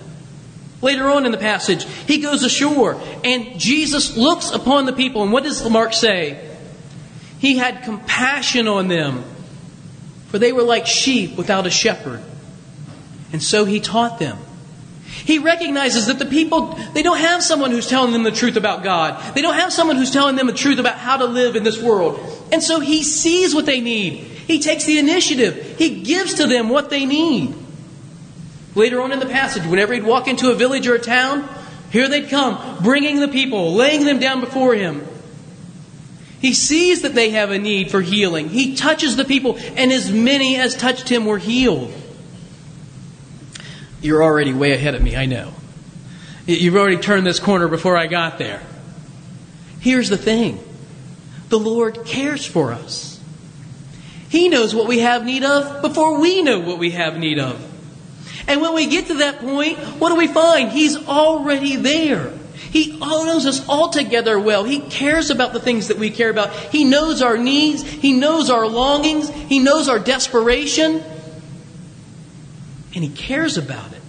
Later 0.81 1.09
on 1.09 1.25
in 1.25 1.31
the 1.31 1.37
passage, 1.37 1.85
he 2.05 2.17
goes 2.17 2.43
ashore, 2.43 2.99
and 3.23 3.57
Jesus 3.57 4.17
looks 4.17 4.51
upon 4.51 4.85
the 4.85 4.91
people, 4.91 5.23
and 5.23 5.31
what 5.31 5.45
does 5.45 5.65
Mark 5.69 5.93
say? 5.93 6.45
He 7.39 7.57
had 7.57 7.83
compassion 7.83 8.67
on 8.67 8.89
them, 8.89 9.23
for 10.27 10.39
they 10.39 10.51
were 10.51 10.63
like 10.63 10.87
sheep 10.87 11.37
without 11.37 11.65
a 11.65 11.71
shepherd. 11.71 12.21
And 13.31 13.41
so 13.43 13.65
he 13.65 13.79
taught 13.79 14.19
them. 14.19 14.37
He 15.05 15.39
recognizes 15.39 16.07
that 16.07 16.19
the 16.19 16.25
people, 16.25 16.73
they 16.93 17.03
don't 17.03 17.17
have 17.17 17.43
someone 17.43 17.71
who's 17.71 17.87
telling 17.87 18.13
them 18.13 18.23
the 18.23 18.31
truth 18.31 18.55
about 18.55 18.83
God. 18.83 19.35
They 19.35 19.41
don't 19.41 19.55
have 19.55 19.73
someone 19.73 19.97
who's 19.97 20.11
telling 20.11 20.35
them 20.35 20.47
the 20.47 20.53
truth 20.53 20.79
about 20.79 20.95
how 20.95 21.17
to 21.17 21.25
live 21.25 21.55
in 21.55 21.63
this 21.63 21.81
world. 21.81 22.19
And 22.51 22.63
so 22.63 22.79
he 22.79 23.03
sees 23.03 23.53
what 23.53 23.65
they 23.65 23.81
need. 23.81 24.15
He 24.15 24.59
takes 24.59 24.85
the 24.85 24.97
initiative. 24.97 25.77
He 25.77 26.01
gives 26.03 26.35
to 26.35 26.47
them 26.47 26.69
what 26.69 26.89
they 26.89 27.05
need. 27.05 27.53
Later 28.75 29.01
on 29.01 29.11
in 29.11 29.19
the 29.19 29.25
passage, 29.25 29.65
whenever 29.65 29.93
he'd 29.93 30.03
walk 30.03 30.27
into 30.27 30.51
a 30.51 30.55
village 30.55 30.87
or 30.87 30.95
a 30.95 30.99
town, 30.99 31.47
here 31.91 32.07
they'd 32.07 32.29
come, 32.29 32.77
bringing 32.83 33.19
the 33.19 33.27
people, 33.27 33.73
laying 33.73 34.05
them 34.05 34.19
down 34.19 34.39
before 34.41 34.75
him. 34.75 35.05
He 36.39 36.53
sees 36.53 37.01
that 37.01 37.15
they 37.15 37.31
have 37.31 37.51
a 37.51 37.59
need 37.59 37.91
for 37.91 38.01
healing. 38.01 38.49
He 38.49 38.75
touches 38.75 39.17
the 39.17 39.25
people, 39.25 39.57
and 39.75 39.91
as 39.91 40.11
many 40.11 40.55
as 40.55 40.75
touched 40.75 41.09
him 41.09 41.25
were 41.25 41.39
healed. 41.39 41.91
You're 44.01 44.23
already 44.23 44.53
way 44.53 44.71
ahead 44.71 44.95
of 44.95 45.01
me, 45.01 45.15
I 45.15 45.25
know. 45.25 45.53
You've 46.45 46.75
already 46.75 46.97
turned 46.97 47.27
this 47.27 47.39
corner 47.39 47.67
before 47.67 47.97
I 47.97 48.07
got 48.07 48.37
there. 48.37 48.61
Here's 49.79 50.09
the 50.09 50.17
thing 50.17 50.63
the 51.49 51.59
Lord 51.59 52.05
cares 52.05 52.45
for 52.45 52.71
us. 52.71 53.19
He 54.29 54.49
knows 54.49 54.75
what 54.75 54.87
we 54.87 54.99
have 54.99 55.25
need 55.25 55.43
of 55.43 55.81
before 55.81 56.19
we 56.19 56.41
know 56.41 56.59
what 56.59 56.77
we 56.77 56.91
have 56.91 57.17
need 57.17 57.39
of. 57.39 57.65
And 58.47 58.61
when 58.61 58.73
we 58.73 58.87
get 58.87 59.07
to 59.07 59.15
that 59.15 59.39
point, 59.39 59.77
what 59.77 60.09
do 60.09 60.15
we 60.15 60.27
find? 60.27 60.71
He's 60.71 60.95
already 61.07 61.75
there. 61.75 62.33
He 62.71 62.97
knows 62.97 63.45
us 63.45 63.67
altogether 63.67 64.39
well. 64.39 64.63
He 64.63 64.79
cares 64.79 65.31
about 65.31 65.53
the 65.53 65.59
things 65.59 65.87
that 65.87 65.97
we 65.97 66.11
care 66.11 66.29
about. 66.29 66.53
He 66.53 66.83
knows 66.83 67.21
our 67.21 67.37
needs. 67.37 67.81
He 67.81 68.13
knows 68.13 68.49
our 68.49 68.67
longings. 68.67 69.29
He 69.29 69.59
knows 69.59 69.89
our 69.89 69.99
desperation 69.99 71.03
and 72.93 73.03
he 73.03 73.09
cares 73.09 73.57
about 73.57 73.91
it. 73.93 74.01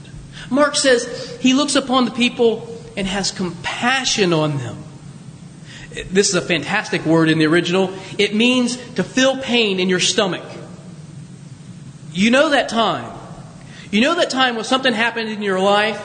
Mark 0.50 0.76
says 0.76 1.38
he 1.40 1.54
looks 1.54 1.76
upon 1.76 2.04
the 2.04 2.10
people 2.10 2.66
and 2.96 3.06
has 3.06 3.30
compassion 3.30 4.32
on 4.32 4.58
them. 4.58 4.84
This 6.10 6.28
is 6.28 6.34
a 6.34 6.42
fantastic 6.42 7.04
word 7.04 7.28
in 7.28 7.38
the 7.38 7.46
original. 7.46 7.92
It 8.18 8.34
means 8.34 8.76
to 8.94 9.02
feel 9.02 9.38
pain 9.38 9.80
in 9.80 9.88
your 9.88 10.00
stomach. 10.00 10.44
You 12.12 12.30
know 12.30 12.50
that 12.50 12.68
time. 12.68 13.18
You 13.90 14.00
know 14.00 14.16
that 14.16 14.30
time 14.30 14.54
when 14.54 14.64
something 14.64 14.92
happened 14.92 15.30
in 15.30 15.42
your 15.42 15.60
life 15.60 16.04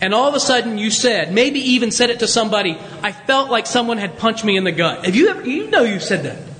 and 0.00 0.12
all 0.12 0.28
of 0.28 0.34
a 0.34 0.40
sudden 0.40 0.78
you 0.78 0.90
said, 0.90 1.32
maybe 1.32 1.60
even 1.60 1.90
said 1.90 2.10
it 2.10 2.20
to 2.20 2.28
somebody, 2.28 2.76
I 3.02 3.12
felt 3.12 3.50
like 3.50 3.66
someone 3.66 3.98
had 3.98 4.18
punched 4.18 4.44
me 4.44 4.56
in 4.56 4.64
the 4.64 4.72
gut. 4.72 5.04
Have 5.04 5.14
you 5.14 5.28
ever, 5.28 5.48
you 5.48 5.70
know 5.70 5.82
you 5.82 6.00
said 6.00 6.24
that. 6.24 6.53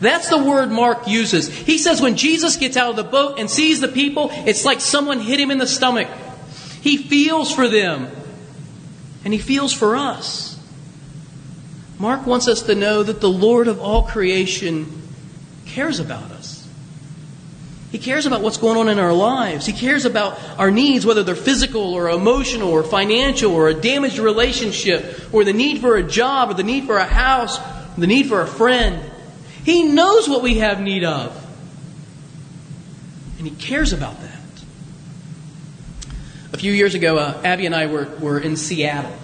That's 0.00 0.28
the 0.28 0.42
word 0.42 0.70
Mark 0.70 1.08
uses. 1.08 1.48
He 1.48 1.78
says 1.78 2.00
when 2.00 2.16
Jesus 2.16 2.56
gets 2.56 2.76
out 2.76 2.90
of 2.90 2.96
the 2.96 3.04
boat 3.04 3.38
and 3.38 3.50
sees 3.50 3.80
the 3.80 3.88
people, 3.88 4.30
it's 4.32 4.64
like 4.64 4.80
someone 4.80 5.20
hit 5.20 5.40
him 5.40 5.50
in 5.50 5.58
the 5.58 5.66
stomach. 5.66 6.08
He 6.80 6.96
feels 6.96 7.52
for 7.52 7.68
them, 7.68 8.08
and 9.24 9.32
he 9.34 9.40
feels 9.40 9.72
for 9.72 9.96
us. 9.96 10.58
Mark 11.98 12.26
wants 12.26 12.46
us 12.46 12.62
to 12.62 12.76
know 12.76 13.02
that 13.02 13.20
the 13.20 13.28
Lord 13.28 13.66
of 13.66 13.80
all 13.80 14.04
creation 14.04 15.02
cares 15.66 15.98
about 15.98 16.30
us. 16.30 16.66
He 17.90 17.98
cares 17.98 18.26
about 18.26 18.42
what's 18.42 18.58
going 18.58 18.76
on 18.76 18.88
in 18.88 18.98
our 18.98 19.14
lives. 19.14 19.66
He 19.66 19.72
cares 19.72 20.04
about 20.04 20.38
our 20.58 20.70
needs, 20.70 21.06
whether 21.06 21.22
they're 21.22 21.34
physical 21.34 21.94
or 21.94 22.10
emotional 22.10 22.70
or 22.70 22.84
financial 22.84 23.52
or 23.52 23.68
a 23.68 23.74
damaged 23.74 24.18
relationship 24.18 25.20
or 25.32 25.42
the 25.42 25.54
need 25.54 25.80
for 25.80 25.96
a 25.96 26.02
job 26.02 26.50
or 26.50 26.54
the 26.54 26.62
need 26.62 26.84
for 26.84 26.98
a 26.98 27.04
house, 27.04 27.58
the 27.96 28.06
need 28.06 28.28
for 28.28 28.42
a 28.42 28.46
friend. 28.46 29.07
He 29.68 29.82
knows 29.82 30.26
what 30.30 30.42
we 30.42 30.60
have 30.60 30.80
need 30.80 31.04
of. 31.04 31.46
And 33.36 33.46
He 33.46 33.54
cares 33.54 33.92
about 33.92 34.18
that. 34.22 34.40
A 36.54 36.56
few 36.56 36.72
years 36.72 36.94
ago, 36.94 37.18
uh, 37.18 37.38
Abby 37.44 37.66
and 37.66 37.74
I 37.74 37.84
were, 37.84 38.08
were 38.18 38.38
in 38.38 38.56
Seattle. 38.56 39.14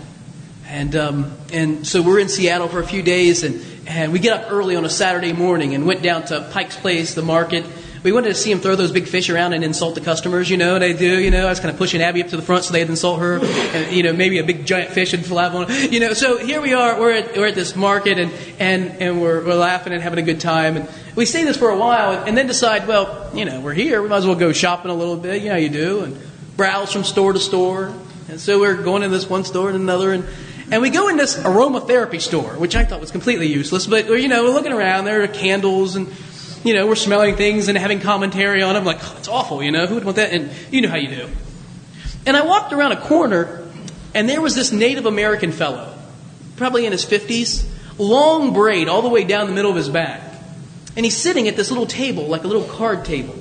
And, 0.66 0.94
um, 0.96 1.32
and 1.50 1.86
so 1.86 2.02
we're 2.02 2.18
in 2.18 2.28
Seattle 2.28 2.68
for 2.68 2.80
a 2.80 2.86
few 2.86 3.02
days, 3.02 3.42
and, 3.42 3.64
and 3.86 4.12
we 4.12 4.18
get 4.18 4.38
up 4.38 4.52
early 4.52 4.76
on 4.76 4.84
a 4.84 4.90
Saturday 4.90 5.32
morning 5.32 5.74
and 5.74 5.86
went 5.86 6.02
down 6.02 6.26
to 6.26 6.46
Pike's 6.52 6.76
Place, 6.76 7.14
the 7.14 7.22
market, 7.22 7.64
we 8.04 8.12
wanted 8.12 8.28
to 8.28 8.34
see 8.34 8.52
him 8.52 8.60
throw 8.60 8.76
those 8.76 8.92
big 8.92 9.08
fish 9.08 9.30
around 9.30 9.54
and 9.54 9.64
insult 9.64 9.94
the 9.94 10.00
customers. 10.02 10.50
You 10.50 10.58
know 10.58 10.76
I 10.76 10.92
do? 10.92 11.18
You 11.18 11.30
know, 11.30 11.46
I 11.46 11.48
was 11.48 11.58
kind 11.58 11.72
of 11.72 11.78
pushing 11.78 12.02
Abby 12.02 12.22
up 12.22 12.28
to 12.28 12.36
the 12.36 12.42
front 12.42 12.64
so 12.64 12.74
they'd 12.74 12.86
insult 12.86 13.18
her. 13.20 13.38
And, 13.42 13.96
you 13.96 14.02
know, 14.02 14.12
maybe 14.12 14.38
a 14.38 14.44
big 14.44 14.66
giant 14.66 14.90
fish 14.90 15.12
would 15.12 15.24
flap 15.24 15.54
on. 15.54 15.68
You 15.90 16.00
know, 16.00 16.12
so 16.12 16.36
here 16.36 16.60
we 16.60 16.74
are. 16.74 17.00
We're 17.00 17.12
at, 17.12 17.34
we're 17.34 17.48
at 17.48 17.54
this 17.54 17.74
market 17.74 18.18
and, 18.18 18.30
and, 18.58 19.00
and 19.00 19.22
we're, 19.22 19.42
we're 19.42 19.54
laughing 19.54 19.94
and 19.94 20.02
having 20.02 20.18
a 20.18 20.22
good 20.22 20.38
time. 20.38 20.76
And 20.76 20.88
we 21.16 21.24
stay 21.24 21.44
this 21.44 21.56
for 21.56 21.70
a 21.70 21.78
while 21.78 22.22
and, 22.24 22.36
then 22.36 22.46
decide, 22.46 22.86
well, 22.86 23.30
you 23.34 23.46
know, 23.46 23.60
we're 23.60 23.72
here. 23.72 24.02
We 24.02 24.10
might 24.10 24.18
as 24.18 24.26
well 24.26 24.36
go 24.36 24.52
shopping 24.52 24.90
a 24.90 24.94
little 24.94 25.16
bit. 25.16 25.42
You 25.42 25.48
know 25.48 25.56
you 25.56 25.70
do. 25.70 26.04
And 26.04 26.18
browse 26.58 26.92
from 26.92 27.04
store 27.04 27.32
to 27.32 27.40
store. 27.40 27.94
And 28.28 28.38
so 28.38 28.60
we're 28.60 28.82
going 28.82 29.02
in 29.02 29.12
this 29.12 29.30
one 29.30 29.44
store 29.44 29.68
and 29.70 29.76
another. 29.78 30.12
And, 30.12 30.26
And 30.70 30.82
we 30.82 30.90
go 30.90 31.08
in 31.08 31.16
this 31.16 31.36
aromatherapy 31.38 32.20
store, 32.20 32.52
which 32.58 32.76
I 32.76 32.84
thought 32.84 33.00
was 33.00 33.10
completely 33.10 33.46
useless, 33.46 33.86
but, 33.86 34.08
you 34.08 34.28
know, 34.28 34.44
we're 34.44 34.50
looking 34.50 34.72
around, 34.72 35.04
there 35.06 35.22
are 35.22 35.28
candles 35.28 35.96
and, 35.96 36.08
you 36.64 36.72
know, 36.72 36.86
we're 36.86 36.94
smelling 36.94 37.36
things 37.36 37.68
and 37.68 37.76
having 37.76 38.00
commentary 38.00 38.62
on 38.62 38.74
them. 38.74 38.84
Like, 38.84 38.98
oh, 39.02 39.14
it's 39.18 39.28
awful, 39.28 39.62
you 39.62 39.70
know, 39.70 39.86
who 39.86 39.96
would 39.96 40.04
want 40.04 40.16
that? 40.16 40.32
And 40.32 40.50
you 40.70 40.80
know 40.80 40.88
how 40.88 40.96
you 40.96 41.08
do. 41.08 41.28
And 42.26 42.36
I 42.36 42.44
walked 42.44 42.72
around 42.72 42.92
a 42.92 43.00
corner, 43.00 43.68
and 44.14 44.28
there 44.28 44.40
was 44.40 44.54
this 44.54 44.72
Native 44.72 45.04
American 45.04 45.52
fellow, 45.52 45.96
probably 46.56 46.86
in 46.86 46.92
his 46.92 47.04
50s, 47.04 47.68
long 47.98 48.54
braid 48.54 48.88
all 48.88 49.02
the 49.02 49.08
way 49.08 49.24
down 49.24 49.46
the 49.46 49.52
middle 49.52 49.70
of 49.70 49.76
his 49.76 49.90
back. 49.90 50.22
And 50.96 51.04
he's 51.04 51.16
sitting 51.16 51.48
at 51.48 51.56
this 51.56 51.70
little 51.70 51.86
table, 51.86 52.26
like 52.26 52.44
a 52.44 52.46
little 52.46 52.64
card 52.64 53.04
table. 53.04 53.34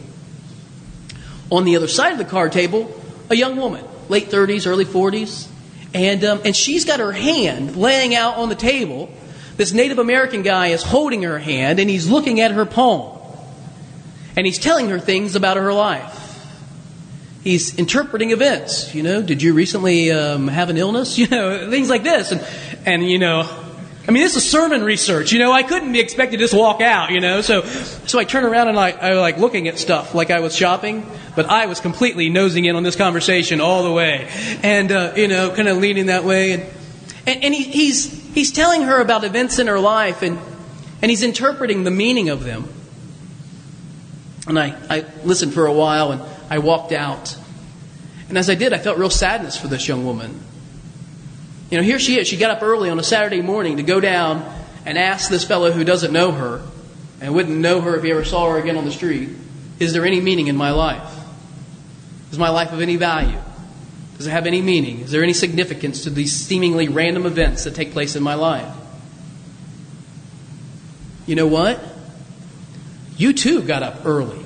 On 1.50 1.63
the 1.63 1.75
other 1.75 1.88
side 1.88 2.12
of 2.12 2.18
the 2.18 2.25
card 2.25 2.51
table, 2.51 2.94
a 3.30 3.36
young 3.36 3.56
woman, 3.56 3.86
late 4.10 4.30
30s, 4.30 4.68
early 4.68 4.86
40s. 4.86 5.48
And, 5.94 6.24
um, 6.25 6.42
and 6.44 6.56
she's 6.56 6.86
got 6.86 7.00
her 7.00 7.12
hand 7.12 7.75
laying 7.75 8.15
out 8.15 8.38
on 8.38 8.50
the 8.50 8.56
table. 8.56 9.12
This 9.56 9.72
Native 9.72 10.00
American 10.00 10.42
guy 10.42 10.68
is 10.68 10.82
holding 10.82 11.22
her 11.24 11.38
hand 11.38 11.80
and 11.80 11.89
he's 11.89 12.10
looking 12.10 12.39
at 12.39 12.51
her 12.51 12.65
palm. 12.65 13.12
And 14.36 14.46
he's 14.46 14.60
telling 14.60 14.90
her 14.90 15.00
things 15.00 15.36
about 15.36 15.58
her 15.58 15.74
life. 15.74 16.20
He's 17.44 17.78
interpreting 17.78 18.32
events. 18.32 18.96
You 18.96 19.04
know, 19.04 19.22
did 19.22 19.42
you 19.42 19.54
recently 19.54 20.12
um, 20.12 20.48
have 20.48 20.70
an 20.70 20.78
illness? 20.78 21.18
You 21.24 21.28
know, 21.28 21.70
things 21.70 21.90
like 21.90 22.04
this. 22.04 22.32
And, 22.32 22.42
and 22.86 23.10
you 23.10 23.20
know, 23.20 23.48
I 24.08 24.12
mean, 24.12 24.24
this 24.24 24.36
is 24.36 24.50
sermon 24.50 24.84
research. 24.84 25.32
You 25.32 25.40
know, 25.40 25.54
I 25.54 25.63
couldn't 25.63 25.92
be 25.94 26.00
expected 26.02 26.38
to 26.38 26.44
just 26.44 26.54
walk 26.54 26.82
out. 26.82 27.12
You 27.12 27.22
know, 27.22 27.40
so 27.42 27.62
so 27.63 28.20
I 28.20 28.25
turn 28.25 28.44
around 28.44 28.68
and 28.68 28.78
I, 28.78 28.92
I 28.92 29.13
like 29.13 29.38
looking 29.38 29.70
at 29.70 29.80
stuff 29.80 30.13
like 30.13 30.30
I 30.30 30.42
was 30.42 30.54
shopping, 30.56 31.10
but 31.36 31.46
I 31.46 31.68
was 31.68 31.80
completely 31.80 32.30
nosing 32.30 32.66
in 32.66 32.75
on 32.75 32.84
this 32.84 32.98
conversation 32.98 33.62
all 33.62 33.84
the 33.84 33.92
way, 33.92 34.30
and 34.62 34.92
uh, 34.92 35.13
you 35.16 35.30
know, 35.30 35.56
kind 35.56 35.70
of 35.70 35.78
leaning 35.78 36.08
that 36.08 36.25
way, 36.25 36.52
and 36.52 36.63
and, 37.25 37.44
and 37.46 37.54
he, 37.54 37.63
he's 37.63 38.34
he's 38.34 38.52
telling 38.52 38.82
her 38.84 39.00
about 39.00 39.24
events 39.24 39.58
in 39.60 39.68
her 39.68 39.80
life, 39.80 40.22
and 40.22 40.38
and 41.02 41.10
he's 41.10 41.24
interpreting 41.24 41.86
the 41.86 41.92
meaning 41.92 42.28
of 42.28 42.44
them. 42.44 42.68
And 44.48 44.60
I 44.60 44.76
I 44.90 45.06
listened 45.24 45.54
for 45.54 45.66
a 45.66 45.74
while, 45.74 46.12
and 46.12 46.22
I 46.50 46.60
walked 46.60 46.92
out, 46.92 47.38
and 48.30 48.38
as 48.38 48.50
I 48.50 48.56
did, 48.56 48.74
I 48.74 48.78
felt 48.78 48.98
real 48.98 49.10
sadness 49.10 49.58
for 49.58 49.68
this 49.68 49.88
young 49.88 50.06
woman 50.06 50.40
you 51.74 51.80
know, 51.80 51.84
here 51.86 51.98
she 51.98 52.20
is. 52.20 52.28
She 52.28 52.38
got 52.38 52.52
up 52.52 52.62
early 52.62 52.92
on 52.92 53.00
a 53.00 53.04
Saturday 53.04 53.42
morning 53.42 53.78
to 53.78 53.84
go 53.84 54.00
down 54.00 54.48
and 54.86 54.96
ask 54.96 55.28
this 55.28 55.44
fellow 55.44 55.72
who 55.72 55.84
doesn't 55.84 56.14
know 56.14 56.32
her 56.32 56.62
and 57.20 57.34
wouldn't 57.34 57.58
know 57.58 57.82
her 57.82 57.96
if 57.96 58.04
he 58.04 58.12
ever 58.12 58.24
saw 58.24 58.52
her 58.52 58.60
again 58.60 58.78
on 58.78 58.86
the 58.86 58.92
street, 58.92 59.30
Is 59.80 59.92
there 59.92 60.06
any 60.06 60.22
meaning 60.22 60.46
in 60.46 60.56
my 60.56 60.70
life? 60.70 61.12
Is 62.32 62.38
my 62.38 62.50
life 62.50 62.74
of 62.74 62.82
any 62.82 62.96
value? 62.96 63.40
Does 64.18 64.28
it 64.28 64.30
have 64.30 64.46
any 64.46 64.62
meaning? 64.62 65.00
Is 65.00 65.10
there 65.10 65.24
any 65.24 65.34
significance 65.34 66.04
to 66.04 66.12
these 66.12 66.32
seemingly 66.32 66.90
random 66.90 67.26
events 67.26 67.64
that 67.64 67.74
take 67.74 67.92
place 67.92 68.16
in 68.16 68.22
my 68.22 68.36
life? 68.36 68.72
You 71.26 71.34
know 71.34 71.48
what? 71.48 71.84
You 73.24 73.32
too 73.32 73.62
got 73.62 73.84
up 73.84 74.06
early 74.06 74.44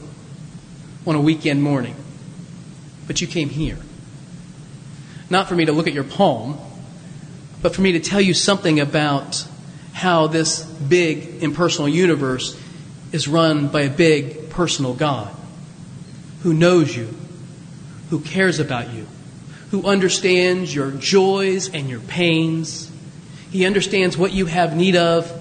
on 1.08 1.16
a 1.16 1.20
weekend 1.20 1.64
morning, 1.64 1.96
but 3.08 3.22
you 3.22 3.26
came 3.26 3.50
here. 3.50 3.80
Not 5.32 5.50
for 5.50 5.56
me 5.56 5.66
to 5.66 5.72
look 5.72 5.88
at 5.88 5.94
your 5.94 6.04
palm 6.04 6.60
but 7.62 7.74
for 7.76 7.82
me 7.82 7.94
to 7.94 8.00
tell 8.00 8.22
you 8.22 8.34
something 8.34 8.80
about 8.80 9.46
how 9.94 10.28
this 10.28 10.64
big 10.64 11.42
impersonal 11.44 11.90
universe 11.90 12.56
is 13.12 13.28
run 13.28 13.68
by 13.68 13.82
a 13.82 13.90
big 13.90 14.52
personal 14.52 14.94
God 14.94 15.36
who 16.44 16.54
knows 16.54 16.96
you, 16.96 17.10
who 18.12 18.20
cares 18.20 18.60
about 18.60 18.94
you, 18.94 19.08
who 19.72 19.86
understands 19.88 20.74
your 20.74 20.92
joys 20.92 21.74
and 21.74 21.90
your 21.90 22.00
pains. 22.00 22.92
He 23.50 23.66
understands 23.66 24.16
what 24.16 24.34
you 24.34 24.46
have 24.46 24.76
need 24.76 24.96
of 24.96 25.32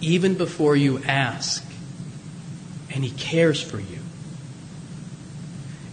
even 0.00 0.34
before 0.34 0.74
you 0.74 1.02
ask. 1.04 1.62
And 2.94 3.04
He 3.04 3.10
cares 3.10 3.62
for 3.62 3.78
you. 3.78 3.98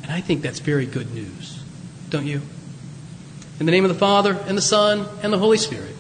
And 0.04 0.12
I 0.12 0.22
think 0.22 0.42
that's 0.42 0.60
very 0.60 0.86
good 0.86 1.14
news, 1.14 1.64
don't 2.10 2.26
you? 2.26 2.42
In 3.60 3.66
the 3.66 3.72
name 3.72 3.86
of 3.86 3.90
the 3.90 4.00
Father, 4.00 4.38
and 4.48 4.58
the 4.58 4.62
Son, 4.62 5.06
and 5.22 5.32
the 5.32 5.38
Holy 5.38 5.58
Spirit. 5.58 5.96